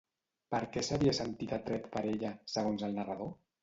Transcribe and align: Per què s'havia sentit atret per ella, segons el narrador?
Per 0.55 0.61
què 0.77 0.83
s'havia 0.87 1.13
sentit 1.19 1.55
atret 1.61 1.87
per 1.99 2.05
ella, 2.15 2.35
segons 2.59 2.91
el 2.91 3.01
narrador? 3.03 3.37